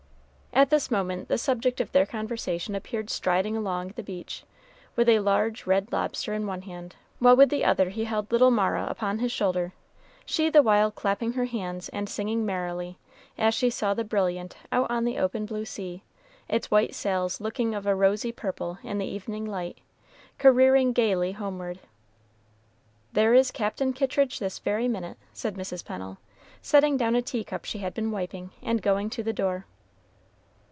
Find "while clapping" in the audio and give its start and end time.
10.61-11.33